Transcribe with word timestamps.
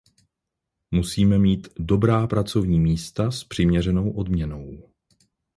Musíme 0.91 1.37
mít 1.37 1.67
dobrá 1.79 2.27
pracovní 2.27 2.79
místa 2.79 3.31
s 3.31 3.43
přiměřenou 3.43 4.11
odměnou. 4.11 4.89